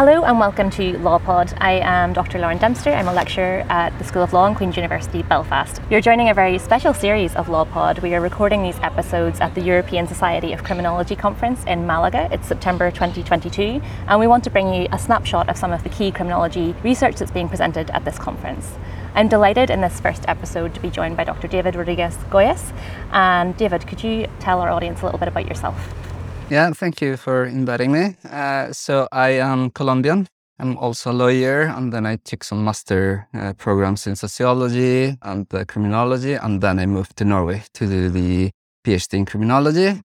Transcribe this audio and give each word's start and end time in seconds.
Hello 0.00 0.24
and 0.24 0.40
welcome 0.40 0.70
to 0.70 0.94
LawPod. 0.94 1.52
I 1.60 1.72
am 1.72 2.14
Dr. 2.14 2.38
Lauren 2.38 2.56
Dempster. 2.56 2.90
I'm 2.90 3.06
a 3.06 3.12
lecturer 3.12 3.66
at 3.68 3.90
the 3.98 4.04
School 4.04 4.22
of 4.22 4.32
Law 4.32 4.46
in 4.46 4.54
Queen's 4.54 4.74
University 4.74 5.22
Belfast. 5.22 5.78
You're 5.90 6.00
joining 6.00 6.30
a 6.30 6.32
very 6.32 6.56
special 6.56 6.94
series 6.94 7.36
of 7.36 7.48
LawPod. 7.48 8.00
We 8.00 8.14
are 8.14 8.20
recording 8.22 8.62
these 8.62 8.78
episodes 8.78 9.40
at 9.40 9.54
the 9.54 9.60
European 9.60 10.08
Society 10.08 10.54
of 10.54 10.64
Criminology 10.64 11.14
Conference 11.14 11.62
in 11.64 11.86
Malaga. 11.86 12.30
It's 12.32 12.48
September 12.48 12.90
2022, 12.90 13.82
and 14.06 14.18
we 14.18 14.26
want 14.26 14.42
to 14.44 14.50
bring 14.50 14.72
you 14.72 14.88
a 14.90 14.98
snapshot 14.98 15.50
of 15.50 15.58
some 15.58 15.70
of 15.70 15.82
the 15.82 15.90
key 15.90 16.10
criminology 16.10 16.74
research 16.82 17.16
that's 17.16 17.30
being 17.30 17.50
presented 17.50 17.90
at 17.90 18.06
this 18.06 18.18
conference. 18.18 18.72
I'm 19.14 19.28
delighted 19.28 19.68
in 19.68 19.82
this 19.82 20.00
first 20.00 20.24
episode 20.28 20.74
to 20.76 20.80
be 20.80 20.88
joined 20.88 21.18
by 21.18 21.24
Dr. 21.24 21.46
David 21.46 21.74
Rodriguez 21.74 22.16
Goyes. 22.30 22.72
And 23.12 23.54
David, 23.58 23.86
could 23.86 24.02
you 24.02 24.28
tell 24.38 24.62
our 24.62 24.70
audience 24.70 25.02
a 25.02 25.04
little 25.04 25.18
bit 25.18 25.28
about 25.28 25.46
yourself? 25.46 26.09
Yeah, 26.50 26.72
thank 26.72 27.00
you 27.00 27.16
for 27.16 27.44
inviting 27.44 27.92
me. 27.92 28.16
Uh, 28.28 28.72
so 28.72 29.06
I 29.12 29.38
am 29.38 29.70
Colombian. 29.70 30.26
I'm 30.58 30.76
also 30.78 31.12
a 31.12 31.14
lawyer, 31.14 31.62
and 31.62 31.92
then 31.92 32.04
I 32.06 32.16
took 32.16 32.42
some 32.42 32.64
master 32.64 33.28
uh, 33.32 33.52
programs 33.52 34.06
in 34.08 34.16
sociology 34.16 35.16
and 35.22 35.46
uh, 35.54 35.64
criminology, 35.64 36.34
and 36.34 36.60
then 36.60 36.80
I 36.80 36.86
moved 36.86 37.16
to 37.18 37.24
Norway 37.24 37.62
to 37.74 37.86
do 37.86 38.10
the 38.10 38.50
PhD 38.84 39.14
in 39.14 39.26
criminology. 39.26 40.02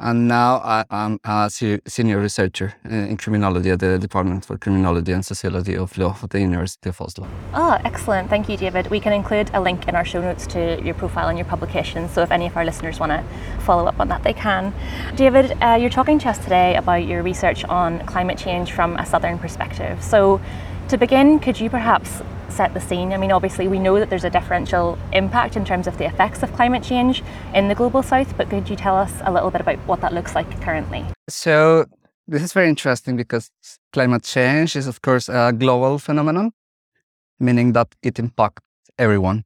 And 0.00 0.26
now 0.26 0.56
I 0.56 0.84
am 0.90 1.18
a 1.24 1.48
senior 1.48 2.18
researcher 2.18 2.74
uh, 2.84 2.94
in 2.94 3.16
criminology 3.16 3.70
at 3.70 3.78
the 3.78 3.98
Department 3.98 4.44
for 4.44 4.58
Criminology 4.58 5.12
and 5.12 5.24
Sociology 5.24 5.76
of 5.76 5.96
Law 5.96 6.16
at 6.22 6.30
the 6.30 6.40
University 6.40 6.88
of 6.88 7.00
Oslo. 7.00 7.28
Oh, 7.54 7.78
excellent. 7.84 8.28
Thank 8.28 8.48
you, 8.48 8.56
David. 8.56 8.88
We 8.90 8.98
can 8.98 9.12
include 9.12 9.50
a 9.54 9.60
link 9.60 9.86
in 9.86 9.94
our 9.94 10.04
show 10.04 10.20
notes 10.20 10.46
to 10.48 10.82
your 10.82 10.94
profile 10.94 11.28
and 11.28 11.38
your 11.38 11.46
publications. 11.46 12.10
So 12.10 12.22
if 12.22 12.32
any 12.32 12.46
of 12.46 12.56
our 12.56 12.64
listeners 12.64 12.98
want 12.98 13.12
to 13.12 13.24
follow 13.60 13.86
up 13.86 14.00
on 14.00 14.08
that, 14.08 14.24
they 14.24 14.32
can. 14.32 14.74
David, 15.14 15.56
uh, 15.62 15.78
you're 15.80 15.90
talking 15.90 16.18
to 16.20 16.28
us 16.30 16.38
today 16.38 16.74
about 16.76 17.06
your 17.06 17.22
research 17.22 17.64
on 17.64 18.04
climate 18.06 18.38
change 18.38 18.72
from 18.72 18.96
a 18.96 19.06
southern 19.06 19.38
perspective. 19.38 20.02
So 20.02 20.40
to 20.88 20.98
begin, 20.98 21.38
could 21.38 21.60
you 21.60 21.70
perhaps 21.70 22.22
set 22.52 22.74
the 22.74 22.80
scene? 22.80 23.12
I 23.12 23.16
mean, 23.16 23.32
obviously, 23.32 23.68
we 23.68 23.78
know 23.78 23.98
that 23.98 24.10
there's 24.10 24.24
a 24.24 24.30
differential 24.30 24.98
impact 25.12 25.56
in 25.56 25.64
terms 25.64 25.86
of 25.86 25.98
the 25.98 26.04
effects 26.04 26.42
of 26.42 26.52
climate 26.52 26.82
change 26.82 27.22
in 27.54 27.68
the 27.68 27.74
global 27.74 28.02
south, 28.02 28.36
but 28.36 28.50
could 28.50 28.68
you 28.68 28.76
tell 28.76 28.96
us 28.96 29.12
a 29.22 29.32
little 29.32 29.50
bit 29.50 29.60
about 29.60 29.78
what 29.86 30.00
that 30.00 30.12
looks 30.12 30.34
like 30.34 30.60
currently? 30.60 31.04
So, 31.28 31.86
this 32.28 32.42
is 32.42 32.52
very 32.52 32.68
interesting 32.68 33.16
because 33.16 33.50
climate 33.92 34.22
change 34.22 34.76
is, 34.76 34.86
of 34.86 35.02
course, 35.02 35.28
a 35.28 35.52
global 35.52 35.98
phenomenon, 35.98 36.52
meaning 37.40 37.72
that 37.72 37.94
it 38.02 38.18
impacts 38.18 38.62
everyone. 38.98 39.44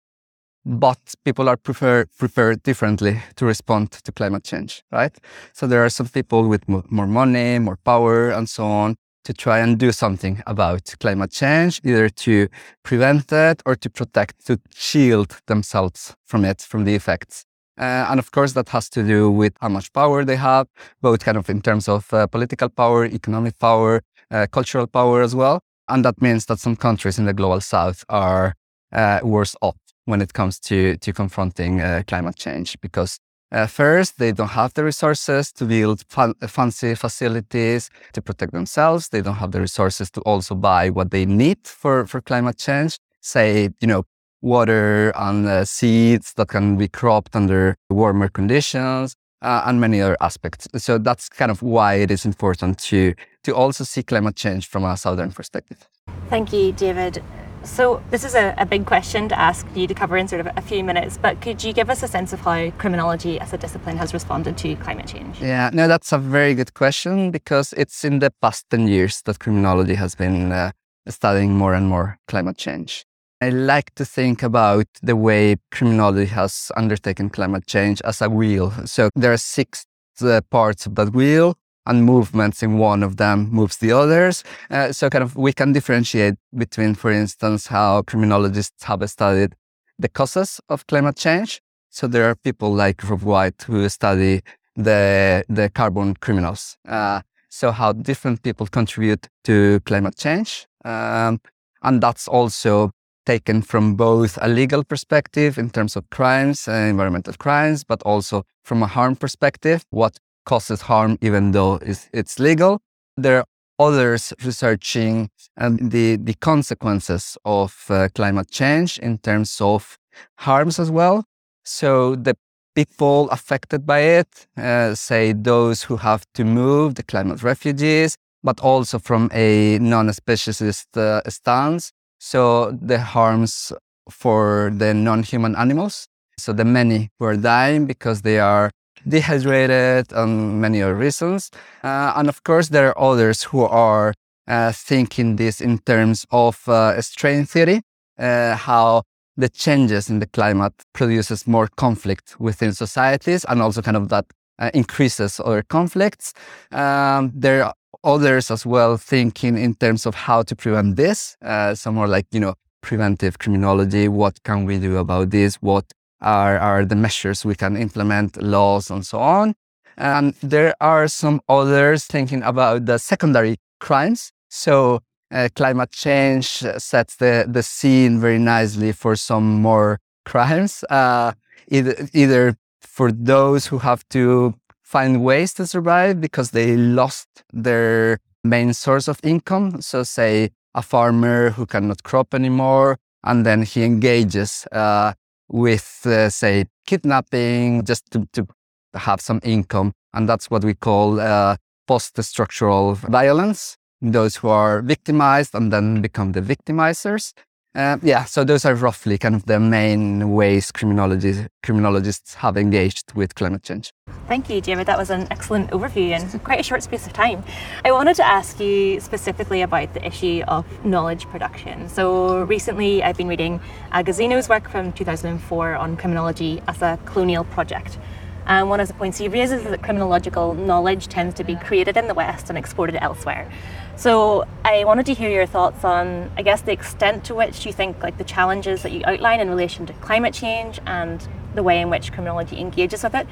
But 0.64 0.98
people 1.24 1.48
are 1.48 1.56
prefer 1.56 2.06
prefer 2.18 2.54
differently 2.56 3.22
to 3.36 3.46
respond 3.46 3.92
to 3.92 4.12
climate 4.12 4.42
change, 4.42 4.82
right? 4.90 5.16
So 5.52 5.68
there 5.68 5.84
are 5.84 5.90
some 5.90 6.08
people 6.08 6.48
with 6.48 6.68
more 6.68 7.06
money, 7.06 7.60
more 7.60 7.78
power, 7.84 8.30
and 8.30 8.48
so 8.48 8.66
on, 8.66 8.96
to 9.26 9.34
try 9.34 9.58
and 9.58 9.78
do 9.78 9.90
something 9.92 10.42
about 10.46 10.94
climate 11.00 11.32
change, 11.32 11.80
either 11.84 12.08
to 12.08 12.48
prevent 12.84 13.32
it 13.32 13.62
or 13.66 13.74
to 13.76 13.90
protect, 13.90 14.46
to 14.46 14.58
shield 14.74 15.30
themselves 15.46 16.14
from 16.24 16.44
it, 16.44 16.62
from 16.62 16.84
the 16.84 16.94
effects. 16.94 17.44
Uh, 17.78 18.06
and 18.10 18.18
of 18.18 18.30
course, 18.30 18.52
that 18.52 18.68
has 18.68 18.88
to 18.88 19.02
do 19.02 19.30
with 19.30 19.52
how 19.60 19.68
much 19.68 19.92
power 19.92 20.24
they 20.24 20.36
have, 20.36 20.66
both 21.02 21.24
kind 21.24 21.36
of 21.36 21.50
in 21.50 21.60
terms 21.60 21.88
of 21.88 22.12
uh, 22.14 22.26
political 22.26 22.68
power, 22.68 23.04
economic 23.04 23.58
power, 23.58 24.00
uh, 24.30 24.46
cultural 24.50 24.86
power 24.86 25.22
as 25.22 25.34
well. 25.34 25.60
And 25.88 26.04
that 26.04 26.22
means 26.22 26.46
that 26.46 26.58
some 26.58 26.76
countries 26.76 27.18
in 27.18 27.26
the 27.26 27.34
global 27.34 27.60
south 27.60 28.04
are 28.08 28.54
uh, 28.92 29.20
worse 29.22 29.56
off 29.60 29.76
when 30.04 30.22
it 30.22 30.32
comes 30.32 30.58
to, 30.60 30.96
to 30.98 31.12
confronting 31.12 31.80
uh, 31.80 32.02
climate 32.06 32.36
change 32.36 32.80
because 32.80 33.18
uh, 33.52 33.66
first, 33.66 34.18
they 34.18 34.32
don't 34.32 34.48
have 34.48 34.74
the 34.74 34.82
resources 34.82 35.52
to 35.52 35.64
build 35.64 36.04
fun- 36.08 36.34
fancy 36.48 36.94
facilities 36.94 37.90
to 38.12 38.20
protect 38.20 38.52
themselves. 38.52 39.08
They 39.08 39.22
don't 39.22 39.36
have 39.36 39.52
the 39.52 39.60
resources 39.60 40.10
to 40.12 40.20
also 40.22 40.54
buy 40.54 40.90
what 40.90 41.10
they 41.10 41.26
need 41.26 41.58
for, 41.64 42.06
for 42.06 42.20
climate 42.20 42.58
change. 42.58 42.98
Say, 43.20 43.70
you 43.80 43.86
know, 43.86 44.04
water 44.42 45.12
and 45.16 45.46
uh, 45.46 45.64
seeds 45.64 46.32
that 46.34 46.48
can 46.48 46.76
be 46.76 46.88
cropped 46.88 47.36
under 47.36 47.76
warmer 47.88 48.28
conditions 48.28 49.14
uh, 49.42 49.62
and 49.66 49.80
many 49.80 50.00
other 50.00 50.16
aspects. 50.20 50.68
So 50.76 50.98
that's 50.98 51.28
kind 51.28 51.50
of 51.50 51.62
why 51.62 51.94
it 51.94 52.10
is 52.10 52.24
important 52.26 52.78
to, 52.78 53.14
to 53.44 53.54
also 53.54 53.84
see 53.84 54.02
climate 54.02 54.36
change 54.36 54.68
from 54.68 54.84
a 54.84 54.96
southern 54.96 55.32
perspective. 55.32 55.88
Thank 56.28 56.52
you, 56.52 56.72
David. 56.72 57.22
So, 57.66 58.00
this 58.10 58.24
is 58.24 58.36
a, 58.36 58.54
a, 58.58 58.64
big 58.64 58.86
question 58.86 59.28
to 59.28 59.38
ask 59.38 59.66
you 59.74 59.88
to 59.88 59.94
cover 59.94 60.16
in 60.16 60.28
sort 60.28 60.40
of 60.40 60.48
a 60.56 60.62
few 60.62 60.84
minutes, 60.84 61.18
but 61.20 61.40
could 61.40 61.62
you 61.64 61.72
give 61.72 61.90
us 61.90 62.02
a 62.04 62.08
sense 62.08 62.32
of 62.32 62.40
how 62.40 62.70
criminology 62.78 63.40
as 63.40 63.52
a 63.52 63.58
discipline 63.58 63.96
has 63.96 64.14
responded 64.14 64.56
to 64.58 64.76
climate 64.76 65.08
change? 65.08 65.40
Yeah, 65.40 65.70
no, 65.72 65.88
that's 65.88 66.12
a 66.12 66.18
very 66.18 66.54
good 66.54 66.74
question 66.74 67.32
because 67.32 67.74
it's 67.76 68.04
in 68.04 68.20
the 68.20 68.32
past 68.40 68.66
10 68.70 68.86
years 68.86 69.20
that 69.22 69.40
criminology 69.40 69.96
has 69.96 70.14
been 70.14 70.52
uh, 70.52 70.70
studying 71.08 71.58
more 71.58 71.74
and 71.74 71.88
more 71.88 72.18
climate 72.28 72.56
change. 72.56 73.04
I 73.40 73.50
like 73.50 73.92
to 73.96 74.04
think 74.04 74.44
about 74.44 74.86
the 75.02 75.16
way 75.16 75.56
criminology 75.72 76.26
has 76.26 76.70
undertaken 76.76 77.30
climate 77.30 77.66
change 77.66 78.00
as 78.04 78.22
a 78.22 78.30
wheel. 78.30 78.72
So, 78.86 79.10
there 79.16 79.32
are 79.32 79.36
six 79.36 79.84
uh, 80.22 80.40
parts 80.50 80.86
of 80.86 80.94
that 80.94 81.12
wheel 81.12 81.56
and 81.86 82.04
movements 82.04 82.62
in 82.62 82.78
one 82.78 83.02
of 83.02 83.16
them 83.16 83.48
moves 83.50 83.76
the 83.78 83.92
others. 83.92 84.44
Uh, 84.70 84.92
so 84.92 85.08
kind 85.08 85.24
of 85.24 85.36
we 85.36 85.52
can 85.52 85.72
differentiate 85.72 86.34
between, 86.56 86.94
for 86.94 87.10
instance, 87.10 87.68
how 87.68 88.02
criminologists 88.02 88.84
have 88.84 89.08
studied 89.08 89.54
the 89.98 90.08
causes 90.08 90.60
of 90.68 90.86
climate 90.86 91.16
change. 91.16 91.60
So 91.90 92.06
there 92.06 92.28
are 92.28 92.34
people 92.34 92.72
like 92.74 93.08
Rob 93.08 93.22
White 93.22 93.62
who 93.62 93.88
study 93.88 94.42
the 94.74 95.44
the 95.48 95.70
carbon 95.70 96.14
criminals. 96.14 96.76
Uh, 96.86 97.22
so 97.48 97.70
how 97.70 97.92
different 97.92 98.42
people 98.42 98.66
contribute 98.66 99.28
to 99.44 99.80
climate 99.86 100.16
change, 100.16 100.66
um, 100.84 101.40
and 101.82 102.02
that's 102.02 102.28
also 102.28 102.90
taken 103.24 103.62
from 103.62 103.96
both 103.96 104.38
a 104.40 104.48
legal 104.48 104.84
perspective 104.84 105.58
in 105.58 105.70
terms 105.70 105.96
of 105.96 106.08
crimes, 106.10 106.68
uh, 106.68 106.72
environmental 106.72 107.34
crimes, 107.34 107.82
but 107.84 108.02
also 108.02 108.44
from 108.62 108.82
a 108.82 108.86
harm 108.86 109.16
perspective, 109.16 109.84
what 109.90 110.18
causes 110.46 110.82
harm 110.82 111.18
even 111.20 111.52
though 111.52 111.74
it's, 111.82 112.08
it's 112.12 112.38
legal. 112.38 112.80
There 113.16 113.38
are 113.38 113.44
others 113.78 114.32
researching 114.42 115.28
um, 115.58 115.76
the, 115.76 116.16
the 116.16 116.34
consequences 116.34 117.36
of 117.44 117.84
uh, 117.90 118.08
climate 118.14 118.50
change 118.50 118.98
in 118.98 119.18
terms 119.18 119.60
of 119.60 119.98
harms 120.38 120.78
as 120.78 120.90
well. 120.90 121.24
So 121.64 122.14
the 122.14 122.34
people 122.74 123.28
affected 123.30 123.86
by 123.86 124.00
it, 124.00 124.46
uh, 124.56 124.94
say 124.94 125.32
those 125.32 125.82
who 125.82 125.96
have 125.96 126.24
to 126.34 126.44
move, 126.44 126.94
the 126.94 127.02
climate 127.02 127.42
refugees, 127.42 128.16
but 128.42 128.60
also 128.60 128.98
from 128.98 129.30
a 129.32 129.78
non-speciesist 129.80 130.96
uh, 130.96 131.28
stance. 131.28 131.90
So 132.18 132.70
the 132.70 133.00
harms 133.00 133.72
for 134.10 134.72
the 134.74 134.94
non-human 134.94 135.56
animals. 135.56 136.06
So 136.38 136.52
the 136.52 136.64
many 136.64 137.10
who 137.18 137.26
are 137.26 137.36
dying 137.36 137.86
because 137.86 138.22
they 138.22 138.38
are 138.38 138.70
dehydrated, 139.08 140.12
and 140.12 140.60
many 140.60 140.82
other 140.82 140.94
reasons. 140.94 141.50
Uh, 141.82 142.12
and 142.16 142.28
of 142.28 142.42
course, 142.44 142.68
there 142.68 142.88
are 142.88 143.12
others 143.12 143.44
who 143.44 143.62
are 143.62 144.14
uh, 144.46 144.72
thinking 144.72 145.36
this 145.36 145.60
in 145.60 145.78
terms 145.78 146.26
of 146.30 146.68
uh, 146.68 147.00
strain 147.00 147.44
theory, 147.44 147.82
uh, 148.18 148.54
how 148.56 149.02
the 149.36 149.48
changes 149.48 150.08
in 150.08 150.18
the 150.18 150.26
climate 150.26 150.72
produces 150.92 151.46
more 151.46 151.68
conflict 151.76 152.40
within 152.40 152.72
societies, 152.72 153.44
and 153.48 153.60
also 153.60 153.82
kind 153.82 153.96
of 153.96 154.08
that 154.08 154.24
uh, 154.58 154.70
increases 154.72 155.40
other 155.44 155.62
conflicts. 155.62 156.32
Um, 156.72 157.32
there 157.34 157.64
are 157.64 157.74
others 158.04 158.50
as 158.50 158.64
well 158.64 158.96
thinking 158.96 159.58
in 159.58 159.74
terms 159.74 160.06
of 160.06 160.14
how 160.14 160.42
to 160.42 160.56
prevent 160.56 160.96
this. 160.96 161.36
Uh, 161.42 161.74
some 161.74 161.94
more 161.96 162.08
like 162.08 162.26
you 162.30 162.40
know 162.40 162.54
preventive 162.80 163.38
criminology. 163.38 164.08
What 164.08 164.42
can 164.44 164.64
we 164.64 164.78
do 164.78 164.96
about 164.96 165.30
this? 165.30 165.56
What 165.56 165.84
are, 166.20 166.58
are 166.58 166.84
the 166.84 166.96
measures 166.96 167.44
we 167.44 167.54
can 167.54 167.76
implement, 167.76 168.40
laws, 168.42 168.90
and 168.90 169.04
so 169.04 169.18
on. 169.18 169.54
And 169.96 170.34
there 170.42 170.74
are 170.80 171.08
some 171.08 171.40
others 171.48 172.04
thinking 172.04 172.42
about 172.42 172.86
the 172.86 172.98
secondary 172.98 173.56
crimes. 173.80 174.32
So 174.48 175.00
uh, 175.32 175.48
climate 175.54 175.90
change 175.90 176.46
sets 176.78 177.16
the, 177.16 177.46
the 177.48 177.62
scene 177.62 178.20
very 178.20 178.38
nicely 178.38 178.92
for 178.92 179.16
some 179.16 179.60
more 179.60 179.98
crimes, 180.24 180.84
uh, 180.90 181.32
either, 181.68 182.08
either 182.12 182.56
for 182.80 183.10
those 183.10 183.66
who 183.66 183.78
have 183.78 184.06
to 184.10 184.54
find 184.82 185.24
ways 185.24 185.52
to 185.54 185.66
survive 185.66 186.20
because 186.20 186.50
they 186.52 186.76
lost 186.76 187.28
their 187.52 188.18
main 188.44 188.72
source 188.72 189.08
of 189.08 189.18
income. 189.22 189.80
So, 189.80 190.02
say 190.02 190.50
a 190.74 190.82
farmer 190.82 191.50
who 191.50 191.66
cannot 191.66 192.02
crop 192.02 192.34
anymore, 192.34 192.98
and 193.24 193.44
then 193.44 193.62
he 193.62 193.82
engages 193.82 194.66
uh, 194.72 195.14
with, 195.48 196.02
uh, 196.06 196.30
say, 196.30 196.66
kidnapping 196.86 197.84
just 197.84 198.10
to, 198.10 198.26
to 198.32 198.46
have 198.94 199.20
some 199.20 199.40
income. 199.42 199.92
And 200.14 200.28
that's 200.28 200.50
what 200.50 200.64
we 200.64 200.74
call 200.74 201.20
uh, 201.20 201.56
post 201.86 202.22
structural 202.22 202.94
violence. 202.94 203.76
Those 204.00 204.36
who 204.36 204.48
are 204.48 204.82
victimized 204.82 205.54
and 205.54 205.72
then 205.72 206.02
become 206.02 206.32
the 206.32 206.42
victimizers. 206.42 207.32
Uh, 207.76 207.98
yeah, 208.02 208.24
so 208.24 208.42
those 208.42 208.64
are 208.64 208.74
roughly 208.74 209.18
kind 209.18 209.34
of 209.34 209.44
the 209.44 209.60
main 209.60 210.30
ways 210.30 210.72
criminologists, 210.72 211.46
criminologists 211.62 212.32
have 212.36 212.56
engaged 212.56 213.12
with 213.12 213.34
climate 213.34 213.62
change. 213.62 213.92
Thank 214.28 214.48
you, 214.48 214.62
David. 214.62 214.86
That 214.86 214.96
was 214.96 215.10
an 215.10 215.28
excellent 215.30 215.70
overview 215.72 216.18
in 216.18 216.40
quite 216.40 216.58
a 216.58 216.62
short 216.62 216.82
space 216.82 217.06
of 217.06 217.12
time. 217.12 217.44
I 217.84 217.92
wanted 217.92 218.16
to 218.16 218.26
ask 218.26 218.58
you 218.60 218.98
specifically 219.00 219.60
about 219.60 219.92
the 219.92 220.02
issue 220.06 220.42
of 220.48 220.64
knowledge 220.86 221.26
production. 221.26 221.90
So 221.90 222.44
recently, 222.44 223.02
I've 223.02 223.18
been 223.18 223.28
reading 223.28 223.60
Agozino's 223.92 224.48
work 224.48 224.70
from 224.70 224.92
2004 224.92 225.74
on 225.74 225.98
criminology 225.98 226.62
as 226.68 226.80
a 226.80 226.98
colonial 227.04 227.44
project. 227.44 227.98
And 228.46 228.68
one 228.68 228.80
of 228.80 228.88
the 228.88 228.94
points 228.94 229.18
he 229.18 229.28
raises 229.28 229.64
is 229.64 229.70
that 229.70 229.82
criminological 229.82 230.54
knowledge 230.54 231.08
tends 231.08 231.34
to 231.34 231.44
be 231.44 231.56
created 231.56 231.96
in 231.96 232.06
the 232.06 232.14
West 232.14 232.48
and 232.48 232.56
exported 232.56 232.96
elsewhere. 233.02 233.50
So 233.96 234.44
I 234.64 234.84
wanted 234.84 235.06
to 235.06 235.14
hear 235.14 235.30
your 235.30 235.46
thoughts 235.46 235.82
on, 235.84 236.30
I 236.36 236.42
guess, 236.42 236.60
the 236.60 236.72
extent 236.72 237.24
to 237.24 237.34
which 237.34 237.66
you 237.66 237.72
think 237.72 238.02
like 238.02 238.18
the 238.18 238.24
challenges 238.24 238.82
that 238.82 238.92
you 238.92 239.02
outline 239.04 239.40
in 239.40 239.48
relation 239.48 239.86
to 239.86 239.92
climate 239.94 240.34
change 240.34 240.78
and 240.86 241.26
the 241.54 241.62
way 241.62 241.80
in 241.80 241.90
which 241.90 242.12
criminology 242.12 242.58
engages 242.58 243.02
with 243.02 243.14
it 243.14 243.26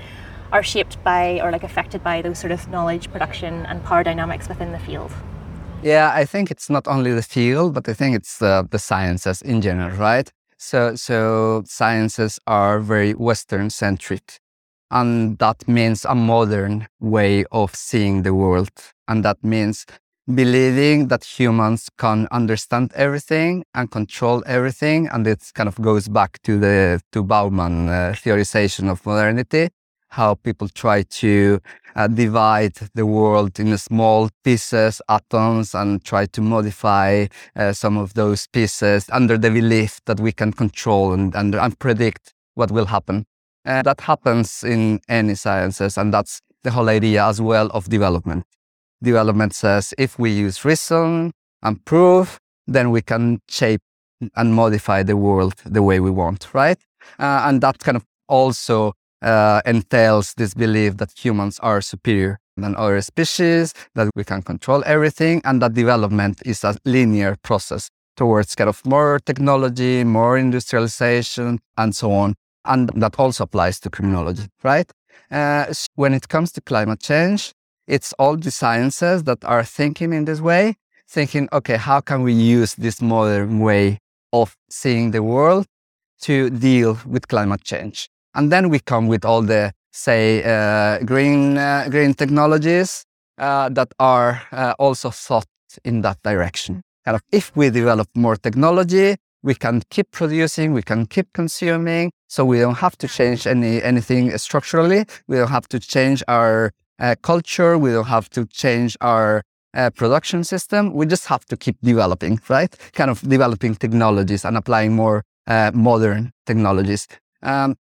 are 0.52 0.62
shaped 0.62 1.02
by 1.04 1.40
or 1.42 1.50
like 1.50 1.64
affected 1.64 2.02
by 2.02 2.22
those 2.22 2.38
sort 2.38 2.52
of 2.52 2.68
knowledge 2.68 3.10
production 3.12 3.66
and 3.66 3.84
power 3.84 4.02
dynamics 4.02 4.48
within 4.48 4.72
the 4.72 4.78
field. 4.78 5.12
Yeah, 5.82 6.12
I 6.14 6.24
think 6.24 6.50
it's 6.50 6.70
not 6.70 6.88
only 6.88 7.12
the 7.12 7.22
field, 7.22 7.74
but 7.74 7.88
I 7.88 7.92
think 7.92 8.16
it's 8.16 8.40
uh, 8.40 8.62
the 8.70 8.78
sciences 8.78 9.42
in 9.42 9.60
general, 9.60 9.90
right? 9.96 10.32
So, 10.56 10.94
so 10.96 11.62
sciences 11.66 12.40
are 12.46 12.80
very 12.80 13.12
Western 13.12 13.68
centric, 13.68 14.40
and 14.90 15.38
that 15.38 15.66
means 15.68 16.04
a 16.04 16.14
modern 16.14 16.86
way 17.00 17.44
of 17.50 17.74
seeing 17.74 18.22
the 18.22 18.34
world, 18.34 18.70
and 19.08 19.24
that 19.24 19.42
means 19.42 19.86
believing 20.32 21.08
that 21.08 21.24
humans 21.24 21.90
can 21.98 22.26
understand 22.30 22.92
everything 22.94 23.64
and 23.74 23.90
control 23.90 24.42
everything. 24.46 25.08
And 25.08 25.26
it 25.26 25.50
kind 25.54 25.68
of 25.68 25.80
goes 25.80 26.08
back 26.08 26.40
to 26.42 26.58
the 26.58 27.00
to 27.12 27.22
Bauman 27.22 27.88
uh, 27.88 28.14
theorization 28.16 28.90
of 28.90 29.04
modernity, 29.04 29.68
how 30.08 30.34
people 30.34 30.68
try 30.68 31.02
to 31.02 31.60
uh, 31.96 32.06
divide 32.06 32.74
the 32.94 33.04
world 33.04 33.58
in 33.60 33.76
small 33.76 34.30
pieces, 34.44 35.02
atoms, 35.08 35.74
and 35.74 36.04
try 36.04 36.26
to 36.26 36.40
modify 36.40 37.26
uh, 37.56 37.72
some 37.72 37.98
of 37.98 38.14
those 38.14 38.46
pieces 38.46 39.06
under 39.12 39.36
the 39.36 39.50
belief 39.50 40.00
that 40.06 40.20
we 40.20 40.32
can 40.32 40.52
control 40.52 41.12
and, 41.12 41.34
and, 41.34 41.54
and 41.54 41.78
predict 41.78 42.32
what 42.54 42.70
will 42.70 42.86
happen. 42.86 43.26
That 43.64 44.00
happens 44.00 44.62
in 44.62 45.00
any 45.08 45.34
sciences, 45.34 45.98
and 45.98 46.12
that's 46.12 46.40
the 46.62 46.70
whole 46.70 46.88
idea 46.88 47.26
as 47.26 47.40
well 47.40 47.68
of 47.68 47.88
development 47.88 48.44
development 49.04 49.54
says 49.54 49.94
if 49.98 50.18
we 50.18 50.30
use 50.30 50.64
reason 50.64 51.32
and 51.62 51.84
proof, 51.84 52.38
then 52.66 52.90
we 52.90 53.02
can 53.02 53.40
shape 53.48 53.82
and 54.34 54.54
modify 54.54 55.02
the 55.02 55.16
world 55.16 55.54
the 55.64 55.82
way 55.82 56.00
we 56.00 56.10
want, 56.10 56.48
right? 56.52 56.78
Uh, 57.18 57.42
and 57.44 57.60
that 57.60 57.78
kind 57.78 57.96
of 57.96 58.04
also 58.28 58.94
uh, 59.22 59.60
entails 59.66 60.34
this 60.34 60.54
belief 60.54 60.96
that 60.96 61.12
humans 61.16 61.60
are 61.60 61.80
superior 61.80 62.38
than 62.56 62.74
other 62.76 63.00
species, 63.00 63.74
that 63.94 64.10
we 64.14 64.24
can 64.24 64.42
control 64.42 64.82
everything, 64.86 65.42
and 65.44 65.60
that 65.60 65.74
development 65.74 66.40
is 66.46 66.64
a 66.64 66.76
linear 66.84 67.36
process 67.42 67.90
towards 68.16 68.54
kind 68.54 68.68
of 68.68 68.84
more 68.86 69.18
technology, 69.18 70.04
more 70.04 70.38
industrialization, 70.38 71.60
and 71.76 71.96
so 71.96 72.12
on. 72.12 72.34
And 72.64 72.90
that 72.96 73.18
also 73.18 73.44
applies 73.44 73.80
to 73.80 73.90
criminology, 73.90 74.48
right? 74.62 74.90
Uh, 75.30 75.66
when 75.96 76.14
it 76.14 76.28
comes 76.28 76.52
to 76.52 76.60
climate 76.60 77.00
change, 77.00 77.52
it's 77.86 78.12
all 78.18 78.36
the 78.36 78.50
sciences 78.50 79.24
that 79.24 79.44
are 79.44 79.64
thinking 79.64 80.12
in 80.12 80.24
this 80.24 80.40
way, 80.40 80.76
thinking, 81.08 81.48
okay, 81.52 81.76
how 81.76 82.00
can 82.00 82.22
we 82.22 82.32
use 82.32 82.74
this 82.74 83.02
modern 83.02 83.60
way 83.60 83.98
of 84.32 84.56
seeing 84.70 85.10
the 85.10 85.22
world 85.22 85.66
to 86.22 86.50
deal 86.50 86.98
with 87.06 87.28
climate 87.28 87.62
change? 87.62 88.08
And 88.34 88.50
then 88.50 88.70
we 88.70 88.80
come 88.80 89.06
with 89.08 89.24
all 89.24 89.42
the, 89.42 89.72
say, 89.92 90.42
uh, 90.42 90.98
green, 91.04 91.58
uh, 91.58 91.88
green 91.90 92.14
technologies 92.14 93.04
uh, 93.38 93.68
that 93.70 93.92
are 93.98 94.42
uh, 94.52 94.74
also 94.78 95.10
thought 95.10 95.46
in 95.84 96.00
that 96.02 96.18
direction. 96.22 96.82
Kind 97.04 97.16
of, 97.16 97.22
if 97.30 97.54
we 97.54 97.68
develop 97.70 98.08
more 98.14 98.36
technology, 98.36 99.16
we 99.44 99.54
can 99.54 99.82
keep 99.90 100.10
producing, 100.10 100.72
we 100.72 100.82
can 100.82 101.06
keep 101.06 101.32
consuming, 101.34 102.10
so 102.28 102.44
we 102.44 102.58
don't 102.58 102.78
have 102.78 102.96
to 102.98 103.06
change 103.06 103.46
any 103.46 103.82
anything 103.82 104.36
structurally. 104.38 105.04
We 105.28 105.36
don't 105.36 105.50
have 105.58 105.68
to 105.68 105.78
change 105.78 106.22
our 106.26 106.72
uh, 106.98 107.14
culture. 107.22 107.76
We 107.78 107.90
don't 107.90 108.12
have 108.16 108.28
to 108.30 108.46
change 108.46 108.96
our 109.00 109.42
uh, 109.74 109.90
production 109.90 110.44
system. 110.44 110.94
We 110.94 111.04
just 111.06 111.26
have 111.26 111.44
to 111.46 111.56
keep 111.56 111.76
developing, 111.82 112.40
right? 112.48 112.74
Kind 112.94 113.10
of 113.10 113.20
developing 113.28 113.74
technologies 113.74 114.44
and 114.44 114.56
applying 114.56 114.96
more 114.96 115.22
uh, 115.46 115.70
modern 115.74 116.32
technologies. 116.46 117.06
Um, 117.42 117.76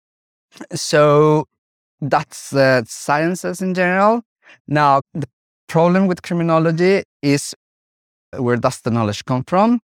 so 0.74 1.46
that's 2.00 2.54
uh, 2.54 2.84
sciences 2.88 3.62
in 3.62 3.74
general. 3.74 4.22
Now, 4.68 5.02
the 5.14 5.28
problem 5.68 6.08
with 6.08 6.22
criminology 6.22 7.04
is 7.22 7.54
where 8.38 8.58
does 8.58 8.82
the 8.82 8.92
knowledge 8.92 9.26
come 9.26 9.44
from? 9.44 9.82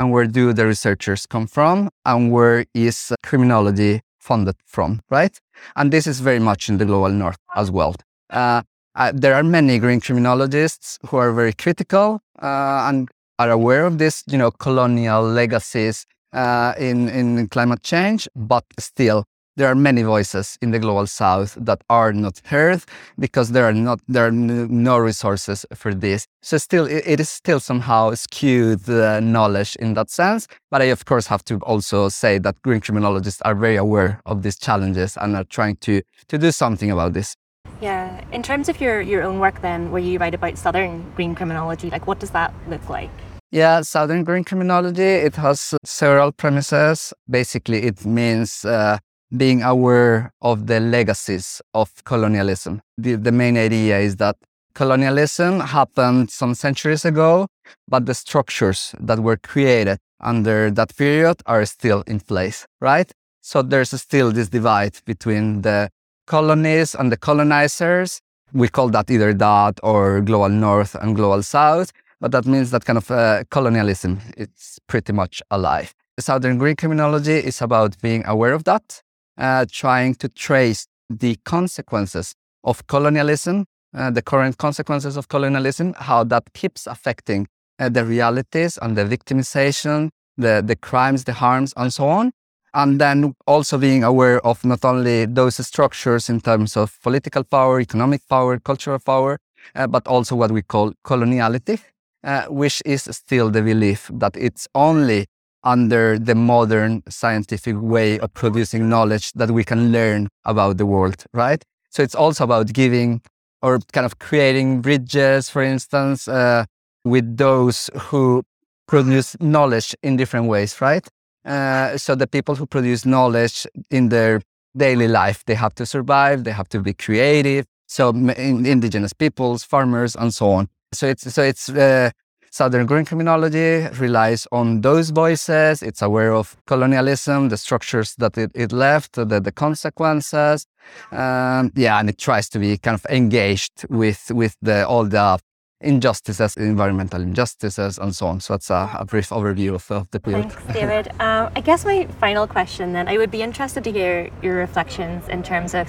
And 0.00 0.10
where 0.10 0.26
do 0.26 0.54
the 0.54 0.64
researchers 0.64 1.26
come 1.26 1.46
from? 1.46 1.90
And 2.06 2.32
where 2.32 2.64
is 2.72 3.12
criminology 3.22 4.00
funded 4.18 4.56
from, 4.64 5.02
right? 5.10 5.38
And 5.76 5.92
this 5.92 6.06
is 6.06 6.20
very 6.20 6.38
much 6.38 6.70
in 6.70 6.78
the 6.78 6.86
global 6.86 7.10
north 7.10 7.36
as 7.54 7.70
well. 7.70 7.94
Uh, 8.30 8.62
uh, 8.94 9.12
there 9.14 9.34
are 9.34 9.42
many 9.42 9.78
green 9.78 10.00
criminologists 10.00 10.98
who 11.06 11.18
are 11.18 11.32
very 11.32 11.52
critical 11.52 12.22
uh, 12.40 12.88
and 12.88 13.10
are 13.38 13.50
aware 13.50 13.84
of 13.84 13.98
this, 13.98 14.24
you 14.26 14.38
know, 14.38 14.50
colonial 14.50 15.22
legacies 15.22 16.06
uh, 16.32 16.72
in 16.78 17.10
in 17.10 17.46
climate 17.48 17.82
change, 17.82 18.26
but 18.34 18.64
still 18.78 19.26
there 19.60 19.68
are 19.68 19.74
many 19.74 20.02
voices 20.02 20.56
in 20.62 20.70
the 20.70 20.78
global 20.78 21.06
south 21.06 21.54
that 21.60 21.84
are 21.90 22.14
not 22.14 22.40
heard 22.46 22.82
because 23.18 23.50
there 23.50 23.66
are 23.66 23.74
not 23.74 24.00
there 24.08 24.24
are 24.26 24.30
no 24.32 24.96
resources 24.96 25.66
for 25.74 25.92
this 25.92 26.26
so 26.40 26.56
still 26.56 26.86
it, 26.86 27.20
is 27.20 27.28
still 27.28 27.60
somehow 27.60 28.14
skewed 28.14 28.88
uh, 28.88 29.20
knowledge 29.20 29.76
in 29.76 29.92
that 29.92 30.08
sense 30.08 30.48
but 30.70 30.80
i 30.80 30.86
of 30.86 31.04
course 31.04 31.26
have 31.26 31.44
to 31.44 31.56
also 31.72 32.08
say 32.08 32.38
that 32.38 32.54
green 32.62 32.80
criminologists 32.80 33.42
are 33.42 33.54
very 33.54 33.76
aware 33.76 34.18
of 34.24 34.42
these 34.42 34.56
challenges 34.56 35.18
and 35.18 35.36
are 35.36 35.44
trying 35.44 35.76
to 35.76 36.00
to 36.26 36.38
do 36.38 36.50
something 36.50 36.90
about 36.90 37.12
this 37.12 37.36
yeah. 37.80 38.22
In 38.32 38.42
terms 38.42 38.68
of 38.68 38.78
your, 38.80 39.00
your 39.00 39.22
own 39.22 39.38
work, 39.38 39.62
then, 39.62 39.90
where 39.90 40.02
you 40.02 40.18
write 40.18 40.34
about 40.34 40.58
Southern 40.58 41.10
green 41.16 41.34
criminology, 41.34 41.88
like 41.88 42.06
what 42.06 42.18
does 42.20 42.30
that 42.30 42.52
look 42.68 42.90
like? 42.90 43.10
Yeah, 43.52 43.80
Southern 43.80 44.22
green 44.22 44.44
criminology, 44.44 45.02
it 45.02 45.36
has 45.36 45.74
several 45.84 46.30
premises. 46.30 47.14
Basically, 47.28 47.82
it 47.84 48.04
means 48.04 48.66
uh, 48.66 48.98
being 49.36 49.62
aware 49.62 50.32
of 50.42 50.66
the 50.66 50.80
legacies 50.80 51.62
of 51.74 52.04
colonialism. 52.04 52.82
The, 52.98 53.14
the 53.14 53.32
main 53.32 53.56
idea 53.56 53.98
is 53.98 54.16
that 54.16 54.36
colonialism 54.74 55.60
happened 55.60 56.30
some 56.30 56.54
centuries 56.54 57.04
ago, 57.04 57.46
but 57.88 58.06
the 58.06 58.14
structures 58.14 58.94
that 59.00 59.20
were 59.20 59.36
created 59.36 59.98
under 60.20 60.70
that 60.70 60.96
period 60.96 61.36
are 61.46 61.64
still 61.64 62.02
in 62.06 62.20
place, 62.20 62.66
right? 62.80 63.10
So 63.40 63.62
there's 63.62 63.90
still 64.00 64.32
this 64.32 64.48
divide 64.48 64.98
between 65.06 65.62
the 65.62 65.90
colonies 66.26 66.94
and 66.94 67.10
the 67.10 67.16
colonizers. 67.16 68.20
We 68.52 68.68
call 68.68 68.88
that 68.90 69.10
either 69.10 69.32
that 69.34 69.80
or 69.82 70.20
global 70.20 70.48
north 70.48 70.94
and 70.94 71.16
global 71.16 71.42
south, 71.42 71.92
but 72.20 72.32
that 72.32 72.46
means 72.46 72.70
that 72.72 72.84
kind 72.84 72.98
of 72.98 73.10
uh, 73.10 73.44
colonialism 73.50 74.20
it's 74.36 74.78
pretty 74.86 75.12
much 75.12 75.42
alive. 75.50 75.94
Southern 76.18 76.58
green 76.58 76.76
criminology 76.76 77.38
is 77.38 77.62
about 77.62 77.98
being 78.02 78.26
aware 78.26 78.52
of 78.52 78.64
that, 78.64 79.02
uh, 79.40 79.64
trying 79.70 80.14
to 80.16 80.28
trace 80.28 80.86
the 81.08 81.36
consequences 81.44 82.34
of 82.62 82.86
colonialism, 82.86 83.64
uh, 83.94 84.10
the 84.10 84.22
current 84.22 84.58
consequences 84.58 85.16
of 85.16 85.28
colonialism, 85.28 85.94
how 85.94 86.22
that 86.24 86.44
keeps 86.54 86.86
affecting 86.86 87.48
uh, 87.78 87.88
the 87.88 88.04
realities 88.04 88.78
and 88.82 88.96
the 88.96 89.04
victimization, 89.04 90.10
the, 90.36 90.62
the 90.64 90.76
crimes, 90.76 91.24
the 91.24 91.32
harms, 91.32 91.72
and 91.76 91.92
so 91.92 92.06
on, 92.06 92.32
and 92.74 93.00
then 93.00 93.34
also 93.46 93.78
being 93.78 94.04
aware 94.04 94.44
of 94.46 94.64
not 94.64 94.84
only 94.84 95.24
those 95.24 95.66
structures 95.66 96.28
in 96.28 96.40
terms 96.40 96.76
of 96.76 96.98
political 97.02 97.42
power, 97.42 97.80
economic 97.80 98.20
power, 98.28 98.58
cultural 98.58 98.98
power, 98.98 99.38
uh, 99.74 99.86
but 99.86 100.06
also 100.06 100.36
what 100.36 100.50
we 100.50 100.62
call 100.62 100.92
coloniality, 101.04 101.80
uh, 102.22 102.44
which 102.46 102.82
is 102.84 103.08
still 103.10 103.50
the 103.50 103.62
belief 103.62 104.10
that 104.12 104.36
it's 104.36 104.68
only 104.74 105.26
under 105.64 106.18
the 106.18 106.34
modern 106.34 107.02
scientific 107.08 107.76
way 107.78 108.18
of 108.18 108.32
producing 108.34 108.88
knowledge 108.88 109.32
that 109.32 109.50
we 109.50 109.64
can 109.64 109.92
learn 109.92 110.28
about 110.44 110.78
the 110.78 110.86
world, 110.86 111.24
right? 111.32 111.62
So 111.90 112.02
it's 112.02 112.14
also 112.14 112.44
about 112.44 112.72
giving 112.72 113.20
or 113.62 113.78
kind 113.92 114.06
of 114.06 114.18
creating 114.18 114.80
bridges, 114.80 115.50
for 115.50 115.62
instance, 115.62 116.28
uh, 116.28 116.64
with 117.04 117.36
those 117.36 117.90
who 118.08 118.42
produce 118.86 119.36
knowledge 119.40 119.94
in 120.02 120.16
different 120.16 120.46
ways, 120.46 120.80
right? 120.80 121.06
Uh, 121.44 121.96
so 121.96 122.14
the 122.14 122.26
people 122.26 122.54
who 122.54 122.66
produce 122.66 123.04
knowledge 123.04 123.66
in 123.90 124.08
their 124.08 124.40
daily 124.76 125.08
life, 125.08 125.44
they 125.46 125.54
have 125.54 125.74
to 125.74 125.86
survive, 125.86 126.44
they 126.44 126.52
have 126.52 126.68
to 126.68 126.80
be 126.80 126.94
creative. 126.94 127.66
So 127.86 128.10
indigenous 128.10 129.12
peoples, 129.12 129.64
farmers, 129.64 130.14
and 130.14 130.32
so 130.32 130.50
on. 130.50 130.68
So 130.92 131.08
it's 131.08 131.32
so 131.32 131.42
it's 131.42 131.68
uh, 131.68 132.10
Southern 132.50 132.84
Green 132.84 133.04
Criminology 133.04 133.86
relies 133.98 134.46
on 134.50 134.80
those 134.80 135.10
voices. 135.10 135.82
It's 135.82 136.02
aware 136.02 136.32
of 136.32 136.56
colonialism, 136.66 137.48
the 137.48 137.56
structures 137.56 138.16
that 138.16 138.36
it, 138.36 138.50
it 138.54 138.72
left, 138.72 139.12
the, 139.12 139.40
the 139.40 139.52
consequences. 139.52 140.66
Um, 141.12 141.70
yeah, 141.76 142.00
and 142.00 142.08
it 142.08 142.18
tries 142.18 142.48
to 142.50 142.58
be 142.58 142.76
kind 142.76 142.96
of 142.96 143.06
engaged 143.08 143.86
with 143.88 144.32
with 144.34 144.56
the 144.60 144.86
all 144.86 145.04
the 145.04 145.38
injustices, 145.80 146.56
environmental 146.56 147.22
injustices, 147.22 147.98
and 147.98 148.14
so 148.14 148.26
on. 148.26 148.40
So 148.40 148.54
that's 148.54 148.70
a, 148.70 148.90
a 148.98 149.04
brief 149.04 149.30
overview 149.30 149.74
of, 149.74 149.90
of 149.90 150.10
the 150.10 150.18
field. 150.20 150.52
Thanks, 150.52 150.74
David. 150.74 151.08
um, 151.20 151.50
I 151.56 151.60
guess 151.60 151.84
my 151.84 152.06
final 152.18 152.46
question 152.48 152.92
then, 152.92 153.08
I 153.08 153.16
would 153.16 153.30
be 153.30 153.42
interested 153.42 153.84
to 153.84 153.92
hear 153.92 154.28
your 154.42 154.56
reflections 154.56 155.28
in 155.28 155.42
terms 155.42 155.74
of 155.74 155.88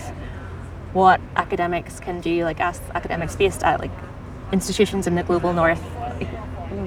what 0.94 1.20
academics 1.36 2.00
can 2.00 2.22
do, 2.22 2.44
like 2.44 2.60
as 2.60 2.80
academics 2.94 3.36
based 3.36 3.64
at 3.64 3.80
like 3.80 3.92
institutions 4.52 5.08
in 5.08 5.16
the 5.16 5.24
global 5.24 5.54
north. 5.54 5.82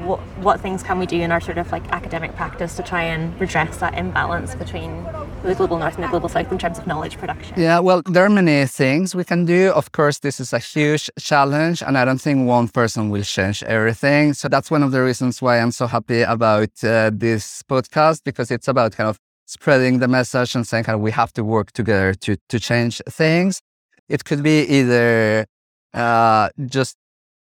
What, 0.04 0.20
what 0.46 0.60
things 0.60 0.82
can 0.82 0.98
we 0.98 1.06
do 1.06 1.20
in 1.20 1.32
our 1.32 1.40
sort 1.40 1.58
of 1.58 1.70
like 1.72 1.86
academic 1.92 2.34
practice 2.36 2.76
to 2.76 2.82
try 2.82 3.02
and 3.02 3.38
redress 3.40 3.78
that 3.78 3.94
imbalance 3.94 4.54
between 4.54 5.04
the 5.42 5.54
global 5.54 5.78
north 5.78 5.94
and 5.94 6.04
the 6.04 6.08
global 6.08 6.28
south 6.28 6.50
in 6.52 6.58
terms 6.58 6.78
of 6.78 6.86
knowledge 6.86 7.16
production? 7.18 7.58
Yeah, 7.60 7.78
well, 7.78 8.02
there 8.06 8.24
are 8.24 8.30
many 8.30 8.66
things 8.66 9.14
we 9.14 9.24
can 9.24 9.44
do. 9.44 9.70
Of 9.70 9.92
course, 9.92 10.18
this 10.18 10.40
is 10.40 10.52
a 10.52 10.58
huge 10.58 11.10
challenge, 11.18 11.82
and 11.82 11.96
I 11.96 12.04
don't 12.04 12.20
think 12.20 12.46
one 12.46 12.68
person 12.68 13.10
will 13.10 13.22
change 13.22 13.62
everything. 13.62 14.34
So 14.34 14.48
that's 14.48 14.70
one 14.70 14.82
of 14.82 14.92
the 14.92 15.02
reasons 15.02 15.40
why 15.40 15.58
I'm 15.60 15.72
so 15.72 15.86
happy 15.86 16.22
about 16.22 16.72
uh, 16.84 17.10
this 17.12 17.62
podcast 17.62 18.22
because 18.24 18.50
it's 18.50 18.68
about 18.68 18.92
kind 18.92 19.08
of 19.08 19.18
spreading 19.46 19.98
the 19.98 20.08
message 20.08 20.54
and 20.54 20.66
saying 20.66 20.84
kind 20.84 20.96
of 20.96 21.02
we 21.02 21.10
have 21.10 21.32
to 21.34 21.44
work 21.44 21.72
together 21.72 22.14
to 22.14 22.36
to 22.48 22.58
change 22.58 23.00
things. 23.08 23.60
It 24.08 24.24
could 24.24 24.42
be 24.42 24.60
either 24.78 25.46
uh, 25.94 26.48
just 26.66 26.96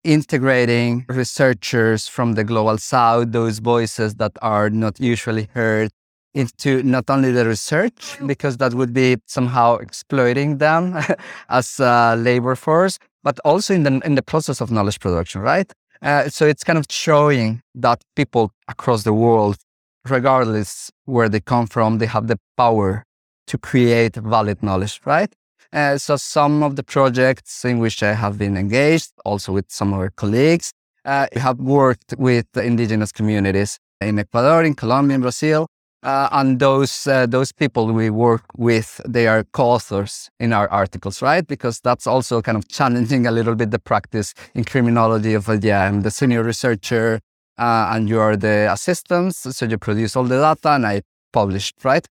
integrating 0.04 1.06
researchers 1.10 2.08
from 2.08 2.34
the 2.34 2.44
global 2.44 2.78
south, 2.78 3.32
those 3.32 3.60
voices 3.60 4.16
that 4.16 4.32
are 4.42 4.70
not 4.70 5.00
usually 5.00 5.48
heard, 5.54 5.92
into 6.34 6.82
not 6.84 7.10
only 7.10 7.32
the 7.32 7.46
research, 7.46 8.18
because 8.26 8.58
that 8.58 8.74
would 8.74 8.94
be 8.94 9.18
somehow 9.26 9.76
exploiting 9.76 10.58
them 10.58 10.98
as 11.50 11.80
a 11.80 12.16
labor 12.18 12.56
force, 12.56 12.98
but 13.24 13.40
also 13.44 13.74
in 13.74 13.84
the, 13.84 14.00
in 14.06 14.16
the 14.16 14.22
process 14.22 14.62
of 14.62 14.72
knowledge 14.72 15.00
production, 15.00 15.42
right? 15.42 15.72
Uh, 16.02 16.30
so 16.30 16.48
it's 16.48 16.64
kind 16.64 16.80
of 16.80 16.86
showing 16.90 17.62
that 17.76 18.02
people 18.16 18.52
across 18.68 19.04
the 19.04 19.14
world, 19.14 19.58
regardless 20.08 20.90
where 21.06 21.30
they 21.30 21.40
come 21.40 21.68
from, 21.68 22.00
they 22.00 22.08
have 22.08 22.28
the 22.28 22.40
power 22.58 23.04
to 23.48 23.58
create 23.58 24.16
valid 24.16 24.64
knowledge, 24.64 25.02
right? 25.06 25.34
Uh, 25.74 25.98
so 25.98 26.18
some 26.18 26.64
of 26.64 26.76
the 26.76 26.84
projects 26.84 27.64
in 27.64 27.80
which 27.80 28.04
I 28.04 28.14
have 28.14 28.38
been 28.38 28.58
engaged, 28.58 29.12
also 29.24 29.54
with 29.54 29.66
some 29.70 29.94
of 29.94 30.00
our 30.00 30.10
colleagues, 30.10 30.72
uh, 31.06 31.28
have 31.34 31.60
worked 31.60 32.14
with 32.18 32.46
the 32.54 32.64
indigenous 32.64 33.12
communities 33.12 33.80
in 34.02 34.20
Ecuador, 34.20 34.64
in 34.64 34.74
Colombia, 34.76 35.16
in 35.16 35.22
Brazil. 35.22 35.68
Uh, 36.04 36.28
and 36.32 36.60
those 36.60 37.06
uh, 37.06 37.28
those 37.28 37.52
people 37.52 37.86
we 37.94 38.10
work 38.10 38.44
with, 38.58 39.00
they 39.08 39.28
are 39.28 39.44
co-authors 39.54 40.32
in 40.40 40.52
our 40.52 40.68
articles, 40.72 41.22
right? 41.22 41.46
Because 41.46 41.80
that's 41.80 42.08
also 42.08 42.42
kind 42.42 42.58
of 42.58 42.68
challenging 42.68 43.28
a 43.28 43.32
little 43.32 43.54
bit 43.54 43.70
the 43.70 43.78
practice 43.78 44.34
in 44.56 44.64
criminology 44.64 45.36
of, 45.36 45.48
uh, 45.48 45.60
yeah, 45.62 45.84
I'm 45.84 46.02
the 46.02 46.10
senior 46.10 46.42
researcher 46.44 47.20
uh, 47.60 47.92
and 47.94 48.10
you 48.10 48.20
are 48.20 48.36
the 48.36 48.68
assistants, 48.72 49.38
so 49.56 49.66
you 49.68 49.78
produce 49.78 50.16
all 50.16 50.24
the 50.24 50.38
data 50.38 50.72
and 50.74 50.88
I 50.88 51.04
publish, 51.32 51.72
right? 51.84 52.08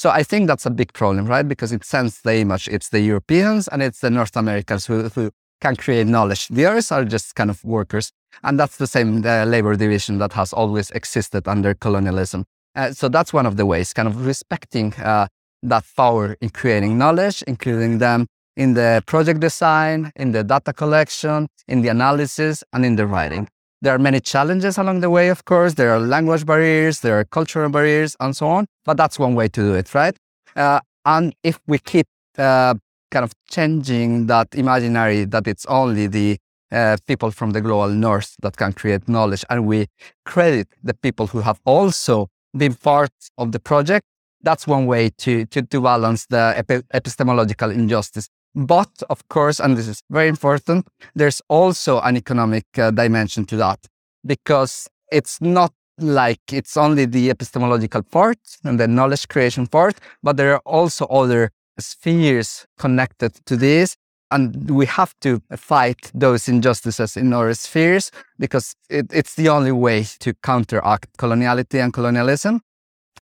So 0.00 0.08
I 0.08 0.22
think 0.22 0.46
that's 0.46 0.64
a 0.64 0.70
big 0.70 0.94
problem, 0.94 1.26
right? 1.26 1.46
Because 1.46 1.72
it 1.72 1.84
sends 1.84 2.22
the 2.22 2.36
image. 2.36 2.68
It's 2.68 2.88
the 2.88 3.00
Europeans 3.00 3.68
and 3.68 3.82
it's 3.82 4.00
the 4.00 4.08
North 4.08 4.34
Americans 4.34 4.86
who, 4.86 5.10
who 5.10 5.30
can 5.60 5.76
create 5.76 6.06
knowledge. 6.06 6.48
The 6.48 6.64
others 6.64 6.90
are 6.90 7.04
just 7.04 7.34
kind 7.34 7.50
of 7.50 7.62
workers. 7.62 8.10
And 8.42 8.58
that's 8.58 8.78
the 8.78 8.86
same 8.86 9.20
labor 9.20 9.76
division 9.76 10.16
that 10.16 10.32
has 10.32 10.54
always 10.54 10.90
existed 10.92 11.46
under 11.46 11.74
colonialism. 11.74 12.46
Uh, 12.74 12.92
so 12.92 13.10
that's 13.10 13.34
one 13.34 13.44
of 13.44 13.58
the 13.58 13.66
ways, 13.66 13.92
kind 13.92 14.08
of 14.08 14.24
respecting 14.24 14.94
uh, 14.94 15.26
that 15.64 15.84
power 15.94 16.34
in 16.40 16.48
creating 16.48 16.96
knowledge, 16.96 17.42
including 17.46 17.98
them 17.98 18.26
in 18.56 18.72
the 18.72 19.02
project 19.04 19.40
design, 19.40 20.12
in 20.16 20.32
the 20.32 20.42
data 20.42 20.72
collection, 20.72 21.46
in 21.68 21.82
the 21.82 21.88
analysis, 21.88 22.64
and 22.72 22.86
in 22.86 22.96
the 22.96 23.06
writing. 23.06 23.48
There 23.82 23.94
are 23.94 23.98
many 23.98 24.20
challenges 24.20 24.76
along 24.76 25.00
the 25.00 25.08
way, 25.08 25.28
of 25.30 25.44
course. 25.44 25.74
There 25.74 25.90
are 25.90 25.98
language 25.98 26.44
barriers, 26.44 27.00
there 27.00 27.18
are 27.18 27.24
cultural 27.24 27.70
barriers, 27.70 28.14
and 28.20 28.36
so 28.36 28.46
on. 28.46 28.66
But 28.84 28.96
that's 28.96 29.18
one 29.18 29.34
way 29.34 29.48
to 29.48 29.60
do 29.60 29.74
it, 29.74 29.94
right? 29.94 30.16
Uh, 30.54 30.80
and 31.06 31.34
if 31.42 31.58
we 31.66 31.78
keep 31.78 32.06
uh, 32.36 32.74
kind 33.10 33.24
of 33.24 33.32
changing 33.50 34.26
that 34.26 34.48
imaginary 34.54 35.24
that 35.24 35.46
it's 35.46 35.64
only 35.66 36.06
the 36.06 36.36
uh, 36.70 36.96
people 37.06 37.30
from 37.30 37.50
the 37.50 37.60
global 37.60 37.88
north 37.88 38.36
that 38.42 38.56
can 38.56 38.72
create 38.72 39.08
knowledge, 39.08 39.44
and 39.48 39.66
we 39.66 39.86
credit 40.24 40.68
the 40.82 40.94
people 40.94 41.26
who 41.28 41.40
have 41.40 41.58
also 41.64 42.28
been 42.56 42.74
part 42.74 43.12
of 43.38 43.52
the 43.52 43.60
project, 43.60 44.04
that's 44.42 44.66
one 44.66 44.86
way 44.86 45.10
to, 45.18 45.46
to, 45.46 45.62
to 45.62 45.80
balance 45.80 46.26
the 46.26 46.54
epi- 46.56 46.82
epistemological 46.92 47.70
injustice. 47.70 48.28
But 48.54 49.02
of 49.08 49.28
course, 49.28 49.60
and 49.60 49.76
this 49.76 49.88
is 49.88 50.02
very 50.10 50.28
important, 50.28 50.88
there's 51.14 51.40
also 51.48 52.00
an 52.00 52.16
economic 52.16 52.66
uh, 52.76 52.90
dimension 52.90 53.44
to 53.46 53.56
that 53.56 53.86
because 54.26 54.88
it's 55.12 55.40
not 55.40 55.72
like 55.98 56.52
it's 56.52 56.76
only 56.76 57.04
the 57.04 57.30
epistemological 57.30 58.02
part 58.02 58.38
and 58.64 58.80
the 58.80 58.88
knowledge 58.88 59.28
creation 59.28 59.66
part, 59.66 59.96
but 60.22 60.36
there 60.36 60.54
are 60.54 60.62
also 60.64 61.06
other 61.06 61.50
spheres 61.78 62.66
connected 62.78 63.34
to 63.46 63.56
this. 63.56 63.96
And 64.32 64.70
we 64.70 64.86
have 64.86 65.14
to 65.22 65.42
fight 65.56 66.10
those 66.14 66.48
injustices 66.48 67.16
in 67.16 67.32
our 67.32 67.52
spheres 67.54 68.12
because 68.38 68.76
it, 68.88 69.06
it's 69.12 69.34
the 69.34 69.48
only 69.48 69.72
way 69.72 70.04
to 70.20 70.34
counteract 70.44 71.16
coloniality 71.18 71.82
and 71.82 71.92
colonialism. 71.92 72.60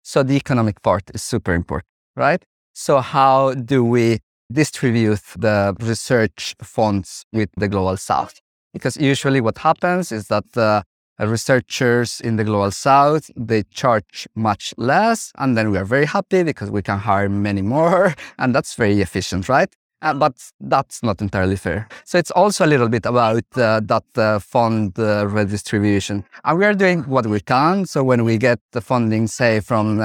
So 0.03 0.21
the 0.21 0.35
economic 0.35 0.81
part 0.81 1.03
is 1.13 1.23
super 1.23 1.53
important, 1.53 1.87
right? 2.17 2.43
So 2.73 2.99
how 2.99 3.53
do 3.53 3.85
we 3.85 4.19
distribute 4.51 5.21
the 5.37 5.75
research 5.79 6.55
funds 6.61 7.25
with 7.33 7.49
the 7.57 7.67
global 7.67 7.97
south. 7.97 8.39
Because 8.73 8.97
usually 8.97 9.41
what 9.41 9.57
happens 9.57 10.11
is 10.11 10.27
that 10.27 10.43
the 10.53 10.83
researchers 11.19 12.21
in 12.21 12.35
the 12.35 12.43
global 12.43 12.71
south 12.71 13.31
they 13.35 13.63
charge 13.71 14.27
much 14.35 14.73
less 14.77 15.31
and 15.39 15.57
then 15.57 15.71
we 15.71 15.77
are 15.77 15.85
very 15.85 16.05
happy 16.05 16.43
because 16.43 16.69
we 16.69 16.83
can 16.83 16.99
hire 16.99 17.27
many 17.27 17.61
more 17.61 18.13
and 18.37 18.53
that's 18.53 18.75
very 18.75 19.01
efficient 19.01 19.49
right? 19.49 19.73
Uh, 20.03 20.13
but 20.13 20.33
that's 20.59 21.01
not 21.01 21.19
entirely 21.21 21.55
fair. 21.55 21.87
So 22.05 22.19
it's 22.19 22.29
also 22.29 22.63
a 22.65 22.67
little 22.67 22.87
bit 22.87 23.07
about 23.07 23.43
uh, 23.55 23.81
that 23.83 24.03
uh, 24.15 24.37
fund 24.37 24.97
uh, 24.99 25.25
redistribution. 25.25 26.23
And 26.43 26.59
we 26.59 26.65
are 26.65 26.75
doing 26.75 27.01
what 27.05 27.25
we 27.25 27.39
can. 27.39 27.87
So 27.87 28.03
when 28.03 28.23
we 28.23 28.37
get 28.37 28.59
the 28.73 28.81
funding 28.81 29.25
say 29.25 29.59
from 29.59 29.97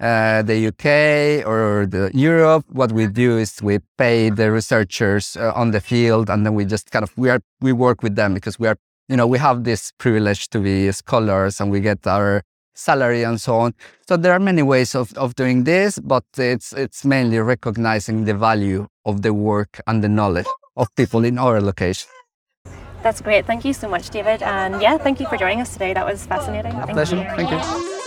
uh, 0.00 0.42
the 0.42 0.68
UK 0.68 1.46
or 1.46 1.86
the 1.86 2.10
Europe, 2.14 2.64
what 2.68 2.92
we 2.92 3.06
do 3.06 3.38
is 3.38 3.60
we 3.62 3.78
pay 3.98 4.30
the 4.30 4.50
researchers 4.50 5.36
uh, 5.36 5.52
on 5.54 5.70
the 5.72 5.80
field, 5.80 6.30
and 6.30 6.44
then 6.46 6.54
we 6.54 6.64
just 6.64 6.90
kind 6.90 7.02
of 7.02 7.16
we 7.16 7.28
are 7.28 7.40
we 7.60 7.72
work 7.72 8.02
with 8.02 8.16
them 8.16 8.34
because 8.34 8.58
we 8.58 8.66
are 8.66 8.76
you 9.08 9.16
know 9.16 9.26
we 9.26 9.38
have 9.38 9.64
this 9.64 9.92
privilege 9.98 10.48
to 10.48 10.58
be 10.58 10.90
scholars 10.92 11.60
and 11.60 11.70
we 11.70 11.80
get 11.80 12.06
our 12.06 12.42
salary 12.74 13.22
and 13.24 13.40
so 13.40 13.56
on. 13.56 13.74
So 14.08 14.16
there 14.16 14.32
are 14.32 14.38
many 14.38 14.62
ways 14.62 14.94
of, 14.94 15.12
of 15.18 15.34
doing 15.34 15.64
this, 15.64 15.98
but 15.98 16.24
it's 16.38 16.72
it's 16.72 17.04
mainly 17.04 17.38
recognizing 17.38 18.24
the 18.24 18.34
value 18.34 18.86
of 19.04 19.22
the 19.22 19.34
work 19.34 19.80
and 19.86 20.02
the 20.02 20.08
knowledge 20.08 20.46
of 20.76 20.88
people 20.96 21.24
in 21.24 21.38
our 21.38 21.60
location. 21.60 22.08
That's 23.02 23.20
great. 23.20 23.46
Thank 23.46 23.64
you 23.64 23.72
so 23.72 23.88
much, 23.88 24.10
David. 24.10 24.42
And 24.42 24.80
yeah, 24.80 24.98
thank 24.98 25.20
you 25.20 25.26
for 25.26 25.36
joining 25.36 25.60
us 25.60 25.72
today. 25.72 25.94
That 25.94 26.06
was 26.06 26.26
fascinating. 26.26 26.72
A 26.72 26.86
pleasure. 26.86 27.24
Thank 27.36 27.50
you. 27.50 27.99